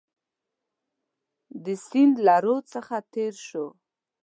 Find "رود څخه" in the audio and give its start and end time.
2.43-2.95